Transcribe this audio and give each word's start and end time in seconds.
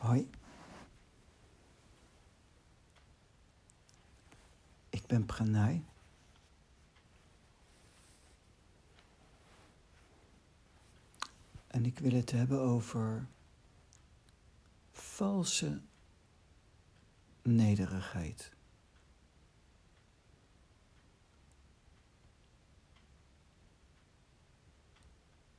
Hoi. 0.00 0.30
Ik 4.90 5.06
ben 5.06 5.26
Pranay. 5.26 5.84
En 11.66 11.84
ik 11.84 11.98
wil 11.98 12.12
het 12.12 12.30
hebben 12.30 12.60
over 12.60 13.26
valse 14.90 15.80
nederigheid. 17.42 18.52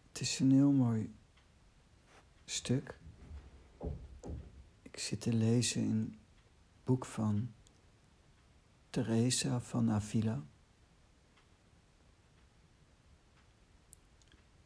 Het 0.07 0.21
is 0.21 0.39
een 0.39 0.51
heel 0.51 0.71
mooi 0.71 1.15
stuk. 2.45 3.00
Ik 4.91 4.99
zit 4.99 5.21
te 5.21 5.33
lezen 5.33 5.81
in 5.81 6.17
het 6.73 6.83
boek 6.83 7.05
van 7.05 7.53
Teresa 8.89 9.61
van 9.61 9.91
Avila. 9.91 10.43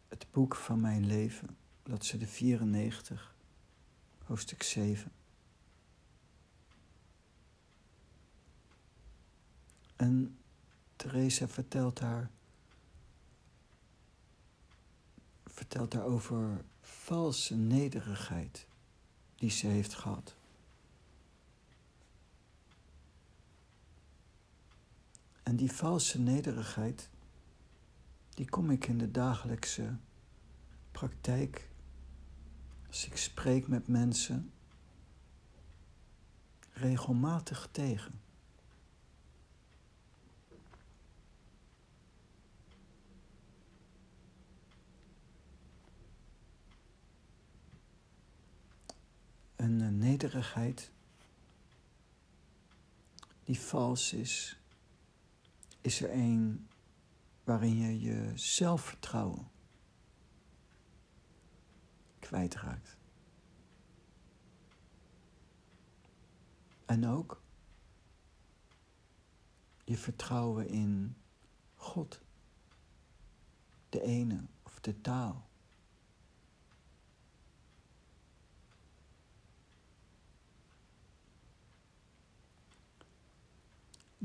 Het 0.07 0.27
boek 0.31 0.55
van 0.55 0.81
mijn 0.81 1.05
leven, 1.05 1.57
bladzijde 1.83 2.27
94, 2.27 3.35
hoofdstuk 4.23 4.63
7. 4.63 5.11
En 9.95 10.37
Teresa 10.95 11.47
vertelt 11.47 11.99
haar, 11.99 12.31
vertelt 15.45 15.93
haar 15.93 16.03
over 16.03 16.65
valse 16.81 17.55
nederigheid 17.55 18.67
die 19.45 19.53
ze 19.53 19.67
heeft 19.67 19.93
gehad. 19.93 20.35
En 25.43 25.55
die 25.55 25.71
valse 25.71 26.19
nederigheid, 26.19 27.09
die 28.29 28.49
kom 28.49 28.71
ik 28.71 28.87
in 28.87 28.97
de 28.97 29.11
dagelijkse 29.11 29.95
praktijk, 30.91 31.69
als 32.87 33.05
ik 33.05 33.17
spreek 33.17 33.67
met 33.67 33.87
mensen, 33.87 34.51
regelmatig 36.73 37.69
tegen. 37.71 38.19
Een 49.55 49.97
nederigheid 50.15 50.91
die 53.43 53.59
vals 53.59 54.13
is, 54.13 54.59
is 55.81 56.01
er 56.01 56.11
een 56.11 56.67
waarin 57.43 57.77
je 57.77 57.99
je 57.99 58.31
zelfvertrouwen 58.35 59.51
kwijtraakt. 62.19 62.97
En 66.85 67.07
ook 67.07 67.41
je 69.83 69.97
vertrouwen 69.97 70.67
in 70.67 71.15
God, 71.75 72.21
de 73.89 74.01
ene 74.01 74.45
of 74.63 74.79
de 74.79 75.01
taal. 75.01 75.47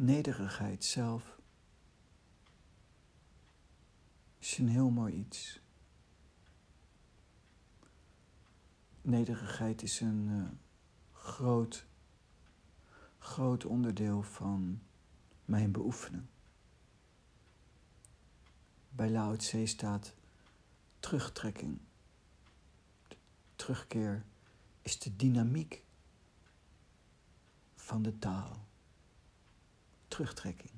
Nederigheid 0.03 0.85
zelf 0.85 1.41
is 4.39 4.59
een 4.59 4.69
heel 4.69 4.91
mooi 4.91 5.15
iets. 5.15 5.61
Nederigheid 9.03 9.83
is 9.83 10.01
een 10.01 10.29
uh, 10.29 10.49
groot, 11.13 11.87
groot 13.19 13.65
onderdeel 13.65 14.23
van 14.23 14.83
mijn 15.45 15.73
beoefenen. 15.73 16.31
Bij 18.89 19.11
Lao 19.11 19.37
Tse 19.37 19.67
staat 19.67 20.15
terugtrekking. 21.01 21.79
Terugkeer 23.57 24.25
is 24.83 24.99
de 24.99 25.17
dynamiek 25.17 25.85
van 27.75 28.03
de 28.03 28.19
taal. 28.19 28.69
Terugtrekking. 30.11 30.73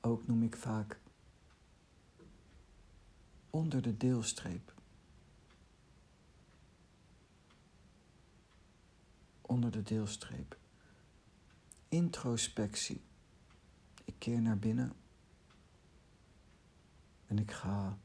Ook 0.00 0.26
noem 0.26 0.42
ik 0.42 0.56
vaak 0.56 0.98
onder 3.50 3.82
de 3.82 3.96
deelstreep. 3.96 4.72
Onder 9.40 9.70
de 9.70 9.82
deelstreep. 9.82 10.56
Introspectie. 11.88 13.00
Ik 14.04 14.14
keer 14.18 14.40
naar 14.40 14.58
binnen 14.58 14.92
en 17.26 17.38
ik 17.38 17.50
ga 17.50 17.98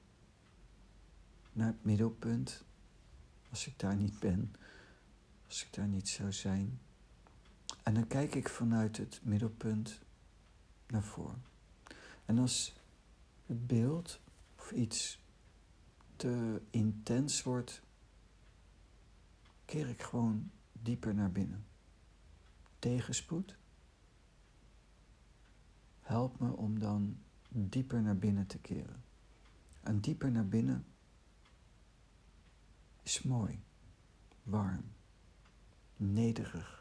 naar 1.53 1.67
het 1.67 1.83
middelpunt 1.83 2.63
als 3.49 3.67
ik 3.67 3.79
daar 3.79 3.95
niet 3.95 4.19
ben, 4.19 4.55
als 5.47 5.65
ik 5.65 5.73
daar 5.73 5.87
niet 5.87 6.09
zou 6.09 6.33
zijn. 6.33 6.79
En 7.89 7.95
dan 7.95 8.07
kijk 8.07 8.35
ik 8.35 8.49
vanuit 8.49 8.97
het 8.97 9.19
middelpunt 9.23 10.01
naar 10.87 11.03
voren. 11.03 11.43
En 12.25 12.37
als 12.37 12.75
het 13.45 13.67
beeld 13.67 14.19
of 14.55 14.71
iets 14.71 15.23
te 16.15 16.61
intens 16.69 17.43
wordt, 17.43 17.81
keer 19.65 19.89
ik 19.89 20.01
gewoon 20.01 20.51
dieper 20.71 21.15
naar 21.15 21.31
binnen. 21.31 21.65
Tegenspoed 22.79 23.57
helpt 26.01 26.39
me 26.39 26.51
om 26.51 26.79
dan 26.79 27.17
dieper 27.49 28.01
naar 28.01 28.17
binnen 28.17 28.47
te 28.47 28.59
keren. 28.59 29.03
En 29.81 29.99
dieper 29.99 30.31
naar 30.31 30.47
binnen 30.47 30.85
is 33.03 33.21
mooi, 33.21 33.59
warm, 34.43 34.83
nederig, 35.95 36.78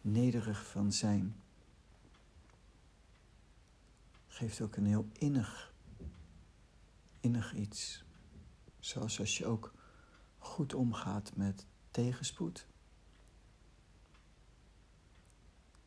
nederig 0.00 0.66
van 0.66 0.92
zijn. 0.92 1.36
Geeft 4.26 4.60
ook 4.60 4.76
een 4.76 4.86
heel 4.86 5.08
innig, 5.12 5.72
innig 7.20 7.54
iets. 7.54 8.04
Zoals 8.78 9.20
als 9.20 9.38
je 9.38 9.46
ook 9.46 9.72
goed 10.38 10.74
omgaat 10.74 11.36
met 11.36 11.66
tegenspoed. 11.90 12.66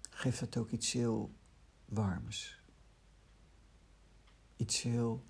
Geeft 0.09 0.39
dat 0.39 0.57
ook 0.57 0.69
iets 0.69 0.91
heel 0.91 1.33
warms. 1.85 2.59
Iets 4.55 4.81
heel 4.81 5.25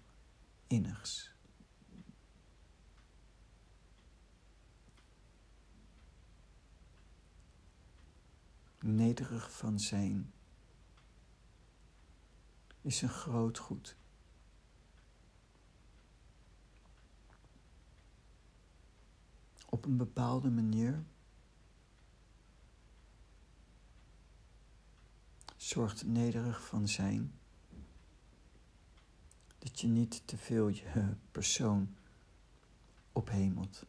innigs. 0.67 1.30
Nederig 8.81 9.51
van 9.51 9.79
zijn 9.79 10.33
is 12.81 13.01
een 13.01 13.09
groot 13.09 13.57
goed. 13.57 13.95
op 19.71 19.85
een 19.85 19.97
bepaalde 19.97 20.49
manier 20.49 21.03
zorgt 25.57 26.05
nederig 26.05 26.65
van 26.65 26.87
zijn 26.87 27.33
dat 29.57 29.79
je 29.79 29.87
niet 29.87 30.21
te 30.27 30.37
veel 30.37 30.67
je 30.67 31.15
persoon 31.31 31.95
ophemelt. 33.11 33.85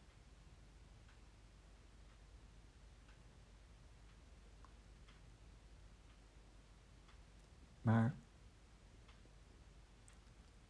Maar 7.82 8.14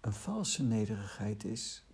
een 0.01 0.13
valse 0.13 0.63
nederigheid 0.63 1.45
is 1.45 1.85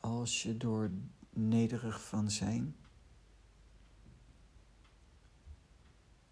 als 0.00 0.42
je 0.42 0.56
door 0.56 0.90
nederig 1.30 2.04
van 2.04 2.30
zijn. 2.30 2.76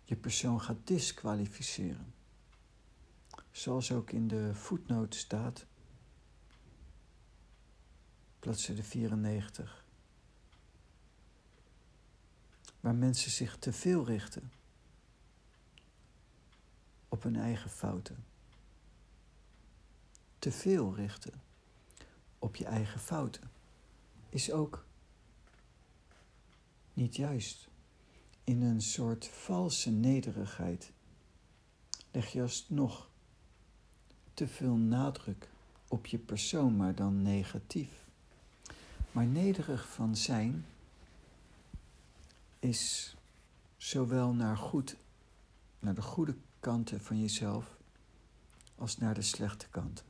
Je 0.05 0.17
persoon 0.17 0.61
gaat 0.61 0.87
disqualificeren. 0.87 2.15
Zoals 3.51 3.93
ook 3.93 4.11
in 4.11 4.29
de 4.29 4.55
voetnoot 4.55 5.15
staat, 5.15 5.67
bladzijde 8.39 8.83
94. 8.83 9.85
waar 12.81 12.95
mensen 12.95 13.31
zich 13.31 13.59
te 13.59 13.73
veel 13.73 14.05
richten 14.05 14.51
op 17.09 17.23
hun 17.23 17.37
eigen 17.37 17.71
fouten. 17.71 18.25
Te 20.39 20.53
veel 20.53 20.95
richten 20.95 21.33
op 22.39 22.57
je 22.57 22.65
eigen 22.65 23.01
fouten 23.01 23.51
is 24.29 24.53
ook 24.53 24.85
niet 26.95 27.17
juist. 27.17 27.69
In 28.45 28.63
een 28.63 28.83
soort 28.83 29.27
valse 29.27 29.91
nederigheid 29.91 30.93
leg 32.11 32.33
je 32.33 32.43
alsnog 32.43 33.09
te 34.35 34.49
veel 34.49 34.75
nadruk 34.75 35.49
op 35.89 36.07
je 36.07 36.19
persoon, 36.19 36.77
maar 36.77 36.95
dan 36.95 37.23
negatief. 37.23 38.05
Maar 39.13 39.27
nederig 39.27 39.89
van 39.89 40.17
zijn 40.17 40.67
is 42.59 43.15
zowel 43.77 44.33
naar, 44.33 44.57
goed, 44.57 44.97
naar 45.79 45.95
de 45.95 46.03
goede 46.03 46.37
kanten 46.61 47.01
van 47.01 47.21
jezelf 47.21 47.77
als 48.75 48.99
naar 48.99 49.15
de 49.15 49.23
slechte 49.23 49.69
kanten. 49.69 50.05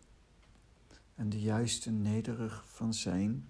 En 1.14 1.28
de 1.28 1.40
juiste 1.40 1.90
nederig 1.90 2.64
van 2.68 2.94
zijn 2.94 3.48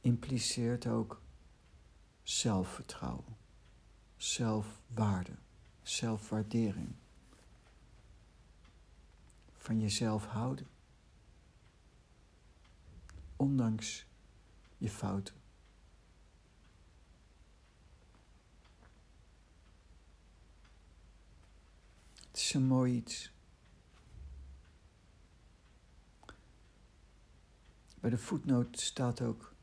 impliceert 0.00 0.86
ook 0.86 1.20
zelfvertrouwen, 2.22 3.36
zelfwaarde, 4.16 5.36
zelfwaardering. 5.82 6.94
Van 9.56 9.80
jezelf 9.80 10.26
houden, 10.26 10.66
ondanks 13.36 14.06
je 14.78 14.90
fouten. 14.90 15.37
Het 22.38 22.46
is 22.46 22.54
een 22.54 22.66
mooi 22.66 22.94
iets. 22.94 23.32
Bij 28.00 28.10
de 28.10 28.18
voetnoot 28.18 28.80
staat 28.80 29.20
ook 29.20 29.54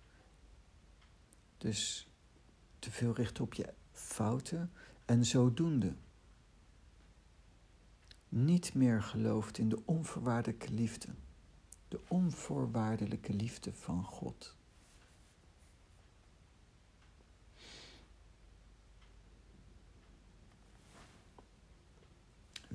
dus 1.57 2.09
te 2.79 2.91
veel 2.91 3.13
richten 3.13 3.43
op 3.43 3.53
je 3.53 3.73
fouten 3.91 4.71
en 5.05 5.25
zodoende 5.25 5.95
niet 8.29 8.73
meer 8.73 9.03
gelooft 9.03 9.57
in 9.57 9.69
de 9.69 9.85
onvoorwaardelijke 9.85 10.71
liefde, 10.71 11.07
de 11.87 11.99
onvoorwaardelijke 12.07 13.33
liefde 13.33 13.73
van 13.73 14.03
God. 14.03 14.55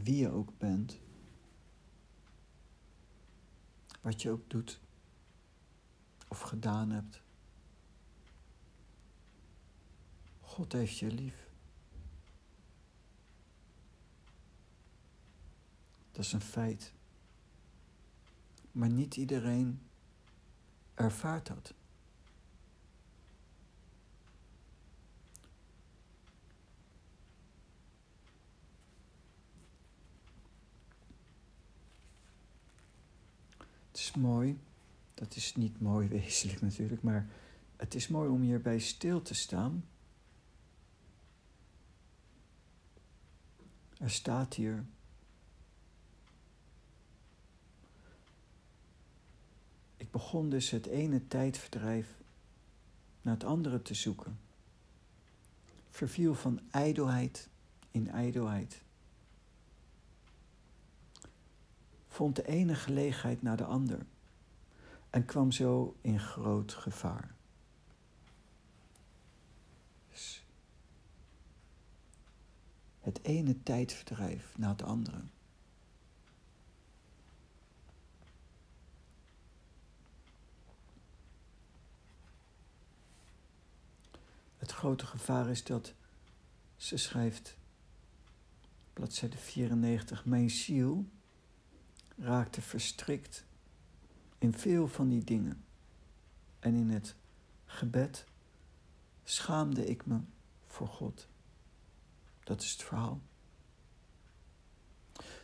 Wie 0.02 0.17
je 0.17 0.31
ook 0.31 0.58
bent, 0.58 1.00
wat 4.00 4.23
je 4.23 4.31
ook 4.31 4.50
doet 4.50 4.81
of 6.29 6.41
gedaan 6.41 6.91
hebt. 6.91 7.23
God 10.41 10.73
heeft 10.73 10.99
je 10.99 11.12
lief. 11.12 11.49
Dat 16.12 16.25
is 16.25 16.32
een 16.32 16.41
feit. 16.41 16.93
Maar 18.73 18.91
niet 18.91 19.17
iedereen 19.17 19.82
ervaart 20.94 21.47
dat. 21.47 21.75
Is 34.00 34.12
mooi, 34.17 34.58
dat 35.14 35.37
is 35.37 35.55
niet 35.55 35.81
mooi 35.81 36.08
wezenlijk 36.19 36.61
natuurlijk, 36.61 37.02
maar 37.02 37.26
het 37.76 37.94
is 37.94 38.08
mooi 38.08 38.29
om 38.29 38.43
hierbij 38.43 38.79
stil 38.79 39.23
te 39.23 39.35
staan 39.35 39.85
Er 44.00 44.11
staat 44.11 44.55
hier. 44.55 44.85
Ik 49.97 50.11
begon 50.11 50.50
dus 50.50 50.70
het 50.70 50.87
ene 50.87 51.26
tijdverdrijf 51.29 52.08
naar 53.23 53.35
het 53.35 53.44
andere 53.44 53.82
te 53.82 53.94
zoeken. 53.94 54.38
Verviel 55.91 56.35
van 56.35 56.61
ijdelheid 56.70 57.49
in 57.91 58.08
ijdelheid. 58.08 58.81
Vond 62.21 62.37
de 62.37 62.47
ene 62.47 62.75
gelegenheid 62.75 63.43
naar 63.43 63.57
de 63.57 63.65
ander 63.65 64.07
en 65.11 65.25
kwam 65.25 65.53
zo 65.53 65.97
in 66.01 66.21
groot 66.21 66.73
gevaar. 66.73 67.35
het 73.01 73.23
ene 73.23 73.63
tijdverdrijf 73.63 74.59
na 74.59 74.69
het 74.69 74.83
andere. 74.83 75.21
Het 84.59 84.73
grote 84.73 85.07
gevaar 85.07 85.51
is 85.51 85.65
dat 85.65 85.95
ze 86.77 86.97
schrijft, 86.97 87.57
bladzijde 88.93 89.37
94, 89.37 90.25
mijn 90.25 90.51
ziel 90.51 91.07
raakte 92.21 92.63
verstrikt 92.63 93.45
in 94.39 94.55
veel 94.55 94.89
van 94.89 95.09
die 95.09 95.25
dingen. 95.25 95.65
En 96.59 96.75
in 96.75 96.91
het 96.91 97.15
gebed 97.65 98.25
schaamde 99.25 99.87
ik 99.87 100.07
me 100.07 100.21
voor 100.67 100.89
God. 100.89 101.29
Dat 102.45 102.63
is 102.63 102.73
het 102.73 102.83
verhaal. 102.83 103.21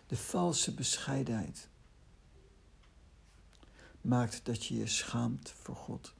De 0.06 0.16
valse 0.16 0.74
bescheidenheid 0.74 1.68
maakt 4.00 4.44
dat 4.44 4.66
je 4.66 4.76
je 4.76 4.86
schaamt 4.86 5.50
voor 5.50 5.76
God. 5.76 6.14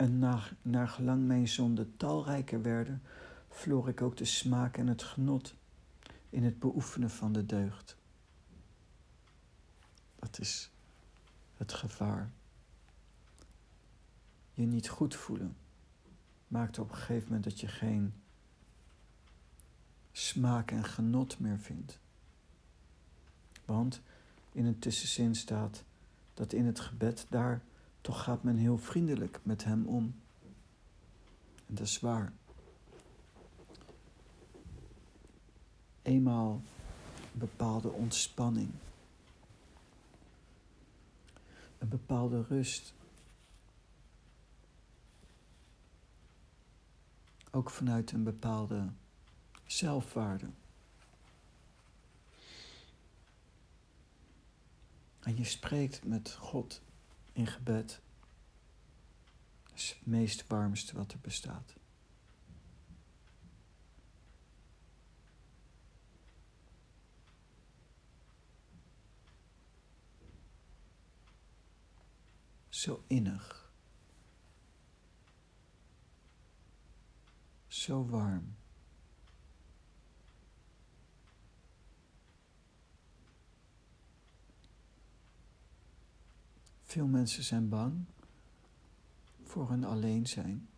En 0.00 0.18
naar, 0.62 0.88
gelang 0.88 1.26
mijn 1.26 1.48
zonden 1.48 1.96
talrijker 1.96 2.62
werden, 2.62 3.02
verloor 3.48 3.88
ik 3.88 4.02
ook 4.02 4.16
de 4.16 4.24
smaak 4.24 4.76
en 4.76 4.86
het 4.86 5.02
genot 5.02 5.54
in 6.30 6.44
het 6.44 6.58
beoefenen 6.58 7.10
van 7.10 7.32
de 7.32 7.46
deugd. 7.46 7.96
Dat 10.18 10.38
is 10.38 10.70
het 11.56 11.72
gevaar 11.72 12.30
je 14.54 14.66
niet 14.66 14.88
goed 14.88 15.14
voelen, 15.14 15.56
maakt 16.48 16.78
op 16.78 16.90
een 16.90 16.96
gegeven 16.96 17.24
moment 17.24 17.44
dat 17.44 17.60
je 17.60 17.68
geen 17.68 18.14
smaak 20.12 20.70
en 20.70 20.84
genot 20.84 21.38
meer 21.38 21.58
vindt. 21.58 21.98
Want 23.64 24.00
in 24.52 24.66
een 24.66 24.78
tussenzin 24.78 25.34
staat 25.34 25.84
dat 26.34 26.52
in 26.52 26.66
het 26.66 26.80
gebed 26.80 27.26
daar 27.28 27.62
toch 28.00 28.22
gaat 28.22 28.42
men 28.42 28.56
heel 28.56 28.78
vriendelijk 28.78 29.40
met 29.42 29.64
hem 29.64 29.86
om. 29.86 30.14
En 31.66 31.74
dat 31.74 31.86
is 31.86 32.00
waar. 32.00 32.32
Eenmaal 36.02 36.62
een 37.32 37.38
bepaalde 37.38 37.88
ontspanning, 37.88 38.70
een 41.78 41.88
bepaalde 41.88 42.42
rust 42.42 42.94
ook 47.50 47.70
vanuit 47.70 48.12
een 48.12 48.24
bepaalde 48.24 48.88
zelfwaarde. 49.66 50.46
En 55.20 55.36
je 55.36 55.44
spreekt 55.44 56.04
met 56.04 56.32
God 56.32 56.82
in 57.32 57.46
gebed. 57.46 58.00
Is 59.74 59.88
het 59.88 60.06
meest 60.06 60.44
warmste 60.46 60.96
wat 60.96 61.12
er 61.12 61.18
bestaat. 61.18 61.74
Zo 72.68 73.04
innig. 73.06 73.60
zo 77.80 78.06
warm. 78.06 78.59
Veel 86.90 87.06
mensen 87.06 87.44
zijn 87.44 87.68
bang 87.68 88.04
voor 89.42 89.68
hun 89.68 89.84
alleen 89.84 90.26
zijn, 90.26 90.68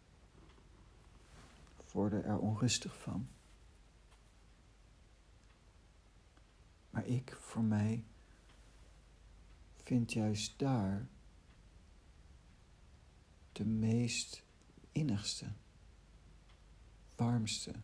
worden 1.92 2.24
er 2.24 2.38
onrustig 2.38 2.98
van. 2.98 3.28
Maar 6.90 7.06
ik, 7.06 7.36
voor 7.40 7.64
mij, 7.64 8.04
vind 9.84 10.12
juist 10.12 10.58
daar 10.58 11.08
de 13.52 13.64
meest 13.64 14.42
innigste, 14.90 15.52
warmste 17.16 17.74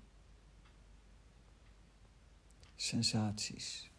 sensaties 2.76 3.90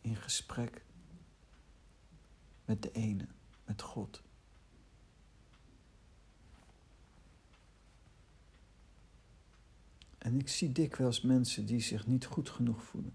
in 0.00 0.16
gesprek 0.16 0.85
met 2.66 2.82
de 2.82 2.92
ene, 2.92 3.26
met 3.64 3.82
God. 3.82 4.22
En 10.18 10.38
ik 10.38 10.48
zie 10.48 10.72
dikwijls 10.72 11.20
mensen 11.20 11.66
die 11.66 11.80
zich 11.80 12.06
niet 12.06 12.24
goed 12.24 12.50
genoeg 12.50 12.82
voelen. 12.82 13.14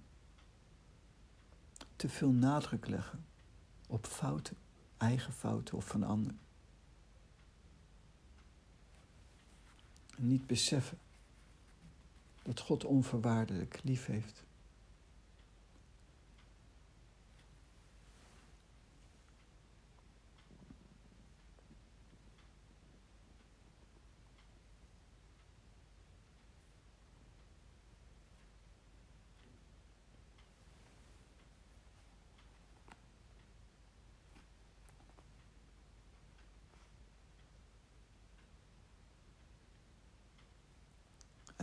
Te 1.95 2.09
veel 2.09 2.31
nadruk 2.31 2.87
leggen 2.87 3.25
op 3.87 4.05
fouten, 4.05 4.57
eigen 4.97 5.33
fouten 5.33 5.77
of 5.77 5.87
van 5.87 6.03
anderen. 6.03 6.39
En 10.17 10.27
niet 10.27 10.47
beseffen 10.47 10.97
dat 12.43 12.59
God 12.59 12.85
onvoorwaardelijk 12.85 13.79
lief 13.83 14.05
heeft. 14.05 14.43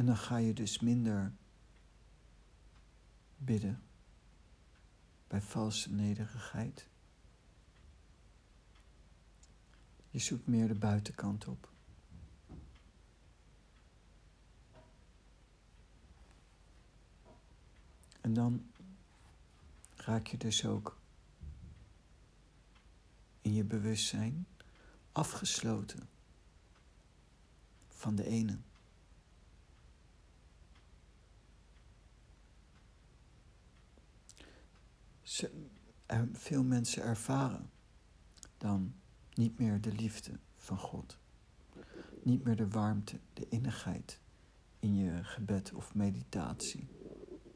Dan 0.08 0.16
ga 0.16 0.36
je 0.36 0.52
dus 0.52 0.78
minder 0.78 1.32
bidden 3.36 3.82
bij 5.26 5.40
valse 5.40 5.90
nederigheid. 5.90 6.88
Je 10.10 10.18
zoekt 10.18 10.46
meer 10.46 10.68
de 10.68 10.74
buitenkant 10.74 11.46
op. 11.46 11.72
En 18.20 18.34
dan 18.34 18.70
raak 19.96 20.26
je 20.26 20.36
dus 20.36 20.66
ook 20.66 21.00
in 23.40 23.54
je 23.54 23.64
bewustzijn 23.64 24.46
afgesloten 25.12 26.08
van 27.88 28.14
de 28.14 28.24
ene. 28.24 28.58
Veel 36.32 36.64
mensen 36.64 37.02
ervaren 37.02 37.70
dan 38.58 38.94
niet 39.34 39.58
meer 39.58 39.80
de 39.80 39.92
liefde 39.92 40.38
van 40.56 40.78
God. 40.78 41.18
Niet 42.22 42.44
meer 42.44 42.56
de 42.56 42.68
warmte, 42.68 43.18
de 43.32 43.46
innigheid 43.48 44.20
in 44.80 44.96
je 44.96 45.24
gebed 45.24 45.72
of 45.72 45.94
meditatie, 45.94 46.88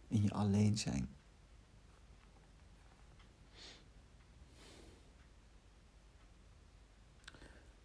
in 0.08 0.22
je 0.22 0.30
alleen 0.30 0.78
zijn. 0.78 1.08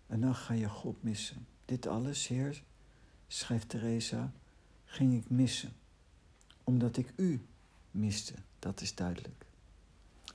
En 0.07 0.21
dan 0.21 0.35
ga 0.35 0.53
je 0.53 0.69
God 0.69 1.03
missen. 1.03 1.47
Dit 1.65 1.87
alles, 1.87 2.27
Heer, 2.27 2.63
schrijft 3.27 3.69
Teresa, 3.69 4.33
ging 4.85 5.13
ik 5.13 5.29
missen. 5.29 5.73
Omdat 6.63 6.97
ik 6.97 7.13
u 7.15 7.45
miste, 7.91 8.33
dat 8.59 8.81
is 8.81 8.95
duidelijk. 8.95 9.46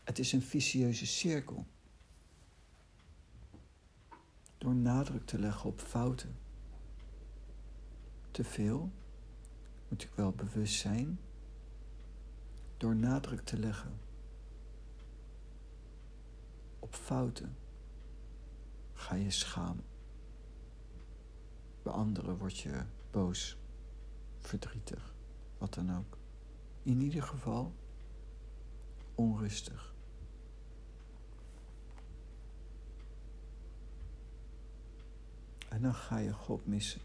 Het 0.04 0.18
is 0.18 0.32
een 0.32 0.42
vicieuze 0.42 1.06
cirkel. 1.06 1.66
Door 4.58 4.74
nadruk 4.74 5.26
te 5.26 5.38
leggen 5.38 5.70
op 5.70 5.80
fouten. 5.80 6.36
Te 8.30 8.44
veel, 8.44 8.90
moet 9.88 10.02
ik 10.02 10.10
wel 10.14 10.32
bewust 10.32 10.80
zijn. 10.80 11.18
Door 12.76 12.96
nadruk 12.96 13.40
te 13.40 13.58
leggen 13.58 14.00
op 16.92 16.98
fouten 16.98 17.56
ga 18.92 19.14
je 19.14 19.30
schamen. 19.30 19.84
Bij 21.82 21.92
anderen 21.92 22.38
word 22.38 22.58
je 22.58 22.84
boos, 23.10 23.56
verdrietig, 24.38 25.14
wat 25.58 25.74
dan 25.74 25.96
ook. 25.96 26.18
In 26.82 27.00
ieder 27.00 27.22
geval 27.22 27.74
onrustig. 29.14 29.91
En 35.72 35.82
dan 35.82 35.94
ga 35.94 36.18
je 36.18 36.32
God 36.32 36.66
missen. 36.66 37.00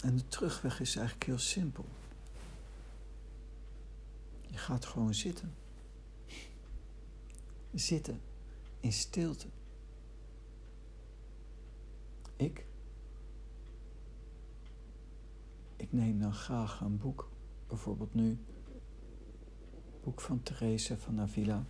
En 0.00 0.16
de 0.16 0.28
terugweg 0.28 0.80
is 0.80 0.96
eigenlijk 0.96 1.26
heel 1.26 1.38
simpel. 1.38 1.84
Je 4.46 4.58
gaat 4.58 4.84
gewoon 4.84 5.14
zitten. 5.14 5.54
Zitten 7.72 8.20
in 8.80 8.92
stilte. 8.92 9.46
Ik 12.36 12.64
ik 15.90 15.94
neem 15.98 16.20
dan 16.20 16.34
graag 16.34 16.80
een 16.80 16.98
boek, 16.98 17.30
bijvoorbeeld 17.66 18.14
nu, 18.14 18.38
boek 20.02 20.20
van 20.20 20.42
Therese 20.42 20.98
van 20.98 21.20
Avila. 21.20 21.64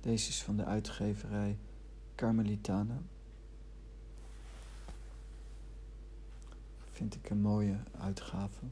Deze 0.00 0.28
is 0.28 0.42
van 0.42 0.56
de 0.56 0.64
uitgeverij 0.64 1.58
Carmelitana. 2.14 3.02
Vind 6.92 7.14
ik 7.14 7.30
een 7.30 7.40
mooie 7.40 7.76
uitgave. 7.98 8.64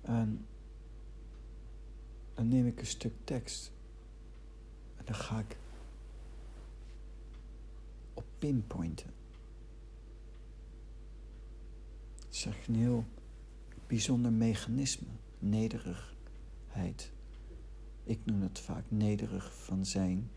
En 0.00 0.46
dan 2.34 2.48
neem 2.48 2.66
ik 2.66 2.80
een 2.80 2.86
stuk 2.86 3.14
tekst 3.24 3.72
en 4.96 5.04
dan 5.04 5.14
ga 5.14 5.38
ik 5.38 5.56
pinpointen. 8.46 9.10
Het 12.24 12.34
is 12.34 12.48
een 12.66 12.74
heel 12.74 13.04
bijzonder 13.86 14.32
mechanisme, 14.32 15.08
nederigheid. 15.38 17.10
Ik 18.04 18.18
noem 18.24 18.42
het 18.42 18.58
vaak 18.58 18.84
nederig 18.88 19.54
van 19.54 19.86
zijn, 19.86 20.30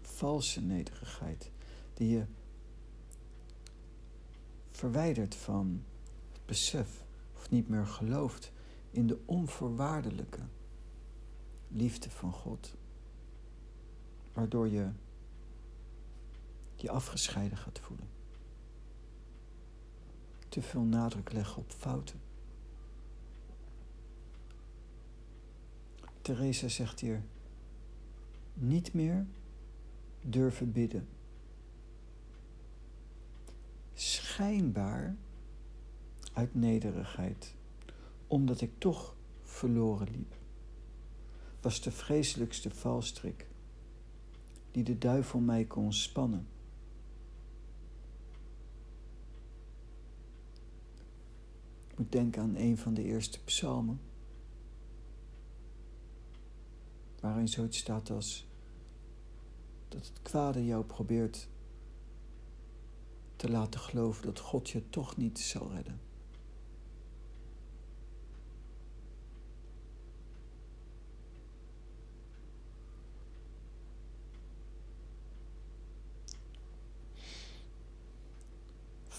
valse 0.00 0.60
nederigheid, 0.60 1.50
die 1.94 2.08
je 2.08 2.24
verwijdert 4.70 5.34
van 5.34 5.82
het 6.32 6.46
besef 6.46 7.04
of 7.36 7.50
niet 7.50 7.68
meer 7.68 7.86
gelooft 7.86 8.52
in 8.90 9.06
de 9.06 9.18
onvoorwaardelijke 9.24 10.42
liefde 11.68 12.10
van 12.10 12.32
God, 12.32 12.74
waardoor 14.32 14.68
je 14.68 14.90
je 16.76 16.90
afgescheiden 16.90 17.58
gaat 17.58 17.78
voelen. 17.78 18.08
Te 20.48 20.62
veel 20.62 20.82
nadruk 20.82 21.32
leggen 21.32 21.56
op 21.56 21.70
fouten. 21.70 22.20
Theresa 26.22 26.68
zegt 26.68 27.00
hier, 27.00 27.22
niet 28.54 28.92
meer 28.92 29.26
durven 30.20 30.72
bidden. 30.72 31.08
Schijnbaar 33.94 35.16
uit 36.32 36.54
nederigheid, 36.54 37.54
omdat 38.26 38.60
ik 38.60 38.70
toch 38.78 39.14
verloren 39.42 40.10
liep, 40.10 40.34
was 41.60 41.80
de 41.80 41.90
vreselijkste 41.90 42.70
valstrik 42.70 43.46
die 44.70 44.84
de 44.84 44.98
duivel 44.98 45.40
mij 45.40 45.64
kon 45.64 45.92
spannen. 45.92 46.46
Moet 51.96 52.12
denken 52.12 52.42
aan 52.42 52.56
een 52.56 52.78
van 52.78 52.94
de 52.94 53.02
eerste 53.02 53.40
psalmen, 53.44 54.00
waarin 57.20 57.48
zoiets 57.48 57.78
staat 57.78 58.10
als 58.10 58.46
dat 59.88 60.06
het 60.06 60.22
kwade 60.22 60.64
jou 60.64 60.84
probeert 60.84 61.48
te 63.36 63.50
laten 63.50 63.80
geloven 63.80 64.24
dat 64.24 64.38
God 64.38 64.70
je 64.70 64.90
toch 64.90 65.16
niet 65.16 65.38
zal 65.38 65.72
redden. 65.72 66.00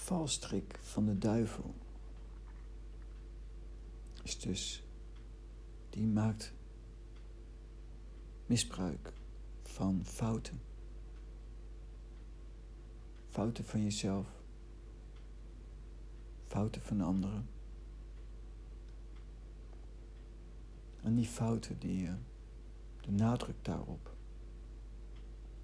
valstrik 0.08 0.78
van 0.82 1.04
de 1.04 1.18
duivel 1.18 1.74
dus, 4.36 4.82
die 5.90 6.06
maakt 6.06 6.52
misbruik 8.46 9.12
van 9.62 10.04
fouten. 10.04 10.60
Fouten 13.28 13.64
van 13.64 13.82
jezelf, 13.82 14.26
fouten 16.46 16.82
van 16.82 17.00
anderen. 17.00 17.48
En 21.02 21.14
die 21.14 21.26
fouten, 21.26 21.78
die, 21.78 22.02
uh, 22.02 22.14
de 23.00 23.10
nadruk 23.10 23.64
daarop, 23.64 24.16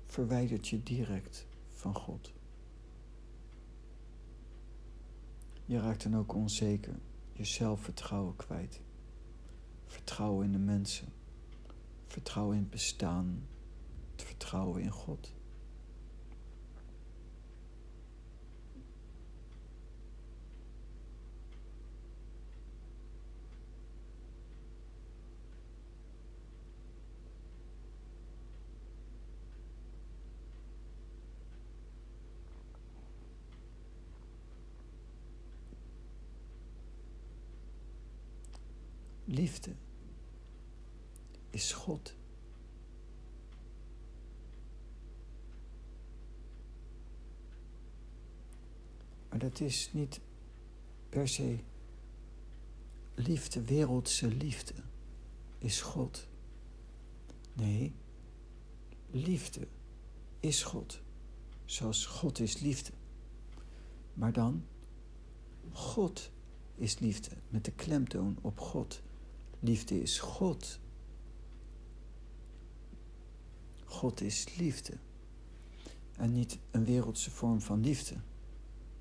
verwijdert 0.07 0.69
je 0.69 0.83
direct 0.83 1.47
van 1.69 1.95
God. 1.95 2.33
Je 5.65 5.81
raakt 5.81 6.03
dan 6.03 6.17
ook 6.17 6.35
onzeker, 6.35 6.95
je 7.35 7.45
zelfvertrouwen 7.45 8.37
kwijt. 8.37 8.81
Vertrouwen 9.87 10.45
in 10.45 10.53
de 10.53 10.59
mensen, 10.59 11.13
vertrouwen 12.07 12.57
in 12.57 12.63
het 12.63 12.71
bestaan, 12.71 13.47
het 14.13 14.23
vertrouwen 14.23 14.83
in 14.83 14.91
God. 14.91 15.35
Liefde 39.35 39.75
is 41.51 41.73
God. 41.73 42.15
Maar 49.29 49.39
dat 49.39 49.61
is 49.61 49.91
niet 49.93 50.21
per 51.09 51.29
se 51.29 51.59
liefde, 53.15 53.63
wereldse 53.63 54.29
liefde 54.29 54.75
is 55.59 55.81
God. 55.81 56.27
Nee, 57.53 57.93
liefde 59.11 59.69
is 60.41 60.63
God, 60.63 61.01
zoals 61.65 62.07
God 62.07 62.39
is 62.39 62.61
liefde. 62.61 62.93
Maar 64.15 64.33
dan, 64.33 64.65
God 65.73 66.31
is 66.75 66.99
liefde, 66.99 67.31
met 67.49 67.65
de 67.65 67.73
klemtoon 67.73 68.39
op 68.41 68.61
God. 68.61 69.03
Liefde 69.65 70.03
is 70.03 70.19
God. 70.19 70.79
God 73.85 74.21
is 74.21 74.57
liefde. 74.57 74.93
En 76.17 76.33
niet 76.33 76.59
een 76.71 76.85
wereldse 76.85 77.31
vorm 77.31 77.61
van 77.61 77.81
liefde. 77.81 78.15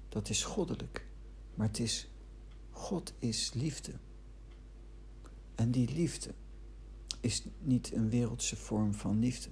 Dat 0.09 0.29
is 0.29 0.43
goddelijk. 0.43 1.07
Maar 1.55 1.67
het 1.67 1.79
is 1.79 2.09
God 2.69 3.13
is 3.19 3.53
liefde. 3.53 3.91
En 5.55 5.71
die 5.71 5.93
liefde 5.93 6.33
is 7.19 7.43
niet 7.59 7.93
een 7.93 8.09
wereldse 8.09 8.55
vorm 8.55 8.93
van 8.93 9.19
liefde. 9.19 9.49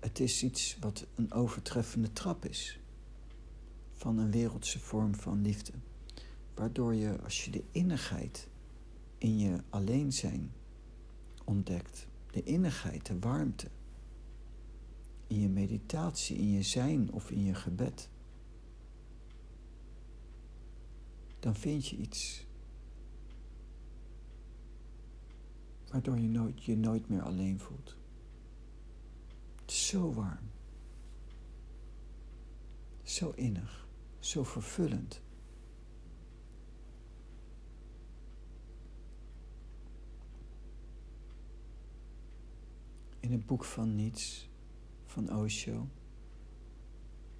Het 0.00 0.20
is 0.20 0.42
iets 0.42 0.76
wat 0.80 1.06
een 1.14 1.32
overtreffende 1.32 2.12
trap 2.12 2.44
is 2.44 2.80
van 3.92 4.18
een 4.18 4.30
wereldse 4.30 4.78
vorm 4.78 5.14
van 5.14 5.42
liefde. 5.42 5.72
Waardoor 6.54 6.94
je, 6.94 7.20
als 7.22 7.44
je 7.44 7.50
de 7.50 7.64
innigheid 7.70 8.50
in 9.22 9.38
je 9.38 9.62
alleen 9.70 10.12
zijn 10.12 10.52
ontdekt. 11.44 12.06
De 12.30 12.42
innigheid, 12.42 13.06
de 13.06 13.18
warmte. 13.18 13.68
In 15.26 15.40
je 15.40 15.48
meditatie, 15.48 16.36
in 16.36 16.50
je 16.50 16.62
zijn 16.62 17.12
of 17.12 17.30
in 17.30 17.44
je 17.44 17.54
gebed. 17.54 18.08
Dan 21.38 21.54
vind 21.54 21.86
je 21.86 21.96
iets. 21.96 22.46
Waardoor 25.90 26.18
je 26.18 26.52
je 26.56 26.76
nooit 26.76 27.08
meer 27.08 27.22
alleen 27.22 27.58
voelt. 27.58 27.96
Zo 29.66 30.12
warm. 30.12 30.50
Zo 33.02 33.30
innig. 33.30 33.88
Zo 34.18 34.44
vervullend. 34.44 35.20
In 43.22 43.32
het 43.32 43.46
boek 43.46 43.64
van 43.64 43.94
Niets 43.94 44.48
van 45.06 45.36
Osho 45.36 45.88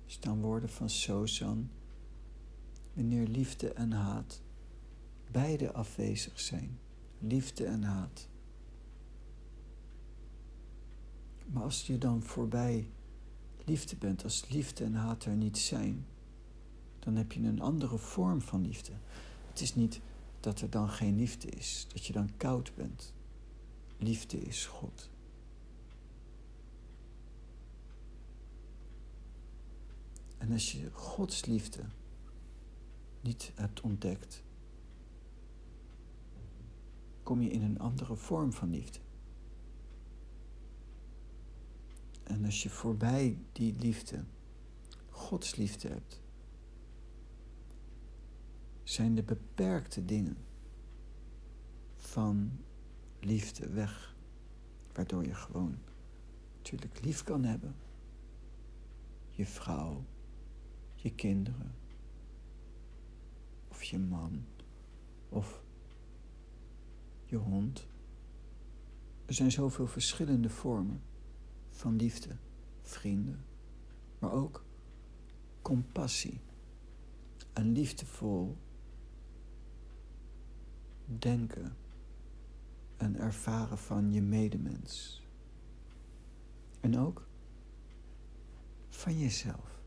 staan 0.06 0.40
woorden 0.40 0.68
van 0.68 0.90
Sozan. 0.90 1.70
Wanneer 2.92 3.26
liefde 3.26 3.72
en 3.72 3.92
haat 3.92 4.42
beide 5.30 5.72
afwezig 5.72 6.40
zijn, 6.40 6.78
liefde 7.18 7.64
en 7.64 7.82
haat. 7.82 8.28
Maar 11.46 11.62
als 11.62 11.86
je 11.86 11.98
dan 11.98 12.22
voorbij 12.22 12.88
liefde 13.64 13.96
bent, 13.96 14.24
als 14.24 14.48
liefde 14.48 14.84
en 14.84 14.94
haat 14.94 15.24
er 15.24 15.36
niet 15.36 15.58
zijn, 15.58 16.06
dan 16.98 17.16
heb 17.16 17.32
je 17.32 17.40
een 17.40 17.60
andere 17.60 17.98
vorm 17.98 18.40
van 18.40 18.62
liefde. 18.62 18.92
Het 19.48 19.60
is 19.60 19.74
niet 19.74 20.00
dat 20.40 20.60
er 20.60 20.70
dan 20.70 20.88
geen 20.88 21.16
liefde 21.16 21.48
is, 21.48 21.86
dat 21.92 22.06
je 22.06 22.12
dan 22.12 22.36
koud 22.36 22.72
bent. 22.74 23.12
Liefde 23.96 24.40
is 24.40 24.66
God. 24.66 25.10
En 30.42 30.52
als 30.52 30.72
je 30.72 30.90
Gods 30.92 31.44
liefde 31.44 31.82
niet 33.20 33.52
hebt 33.54 33.80
ontdekt, 33.80 34.42
kom 37.22 37.42
je 37.42 37.50
in 37.50 37.62
een 37.62 37.78
andere 37.78 38.16
vorm 38.16 38.52
van 38.52 38.70
liefde. 38.70 38.98
En 42.22 42.44
als 42.44 42.62
je 42.62 42.70
voorbij 42.70 43.38
die 43.52 43.78
liefde, 43.78 44.24
Gods 45.10 45.56
liefde 45.56 45.88
hebt, 45.88 46.20
zijn 48.82 49.14
de 49.14 49.22
beperkte 49.22 50.04
dingen 50.04 50.36
van 51.96 52.50
liefde 53.20 53.68
weg, 53.68 54.16
waardoor 54.92 55.24
je 55.24 55.34
gewoon 55.34 55.78
natuurlijk 56.56 57.04
lief 57.04 57.24
kan 57.24 57.44
hebben. 57.44 57.74
Je 59.30 59.46
vrouw, 59.46 60.04
je 61.02 61.14
kinderen, 61.14 61.74
of 63.68 63.82
je 63.82 63.98
man, 63.98 64.44
of 65.28 65.62
je 67.24 67.36
hond. 67.36 67.86
Er 69.26 69.34
zijn 69.34 69.50
zoveel 69.50 69.86
verschillende 69.86 70.48
vormen 70.48 71.02
van 71.70 71.96
liefde, 71.96 72.36
vrienden, 72.82 73.44
maar 74.18 74.32
ook 74.32 74.64
compassie 75.62 76.40
en 77.52 77.72
liefdevol 77.72 78.56
denken 81.04 81.76
en 82.96 83.16
ervaren 83.16 83.78
van 83.78 84.12
je 84.12 84.22
medemens. 84.22 85.22
En 86.80 86.98
ook 86.98 87.26
van 88.88 89.18
jezelf. 89.18 89.81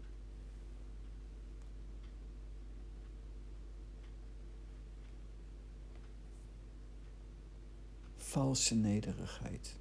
Valse 8.36 8.76
nederigheid. 8.76 9.78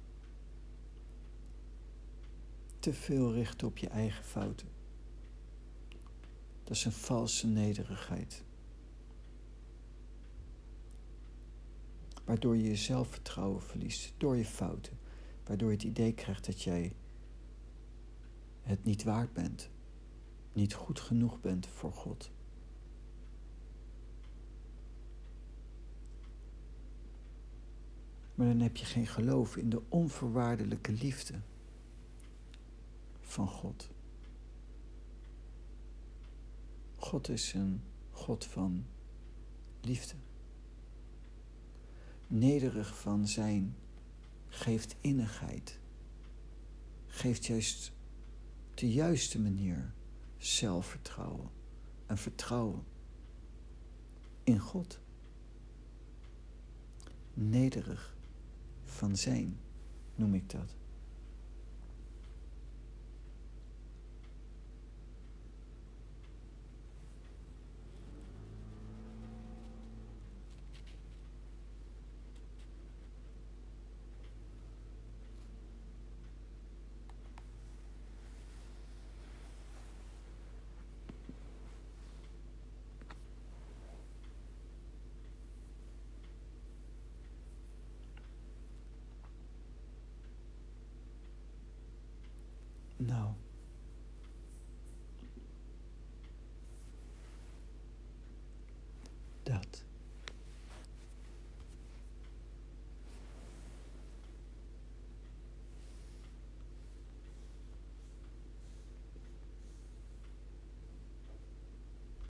te 2.79 2.93
veel 2.93 3.33
richten 3.33 3.67
op 3.67 3.77
je 3.77 3.87
eigen 3.87 4.23
fouten. 4.23 4.67
Dat 6.63 6.75
is 6.75 6.85
een 6.85 6.91
valse 6.91 7.47
nederigheid. 7.47 8.43
Waardoor 12.25 12.57
je 12.57 12.63
je 12.63 12.75
zelfvertrouwen 12.75 13.61
verliest 13.61 14.13
door 14.17 14.35
je 14.35 14.45
fouten. 14.45 14.99
Waardoor 15.43 15.69
je 15.69 15.75
het 15.75 15.85
idee 15.85 16.13
krijgt 16.13 16.45
dat 16.45 16.61
jij 16.61 16.93
het 18.61 18.83
niet 18.83 19.03
waard 19.03 19.33
bent. 19.33 19.69
Niet 20.53 20.73
goed 20.73 20.99
genoeg 20.99 21.41
bent 21.41 21.67
voor 21.67 21.93
God. 21.93 22.31
Maar 28.35 28.47
dan 28.47 28.59
heb 28.59 28.77
je 28.77 28.85
geen 28.85 29.07
geloof 29.07 29.57
in 29.57 29.69
de 29.69 29.81
onvoorwaardelijke 29.89 30.91
liefde 30.91 31.33
van 33.21 33.47
God. 33.47 33.89
God 36.95 37.29
is 37.29 37.53
een 37.53 37.81
God 38.11 38.45
van 38.45 38.85
liefde. 39.81 40.15
Nederig 42.27 42.99
van 42.99 43.27
zijn 43.27 43.75
geeft 44.47 44.95
innigheid. 45.01 45.79
Geeft 47.07 47.45
juist 47.45 47.91
de 48.73 48.91
juiste 48.91 49.39
manier 49.39 49.93
zelfvertrouwen 50.37 51.49
en 52.05 52.17
vertrouwen 52.17 52.83
in 54.43 54.59
God. 54.59 54.99
Nederig 57.33 58.14
van 58.95 59.15
zijn 59.15 59.57
noem 60.15 60.33
ik 60.33 60.49
dat. 60.49 60.75
No. 93.07 93.44